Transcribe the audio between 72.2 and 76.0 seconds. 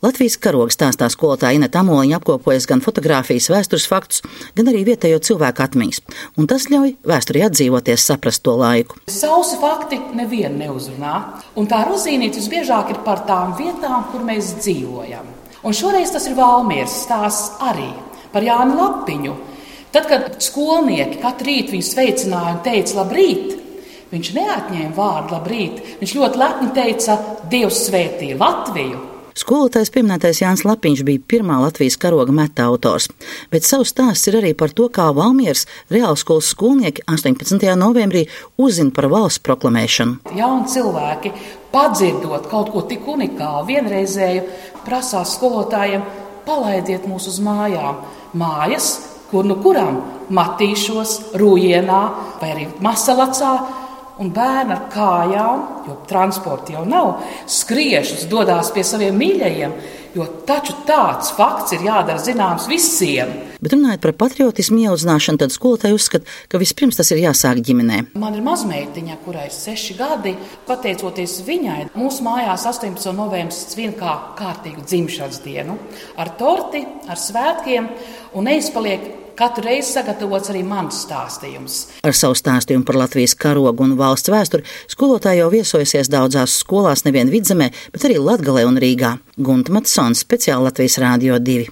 mājās 18. novembris svin kā kārtīgu dzimšanas dienu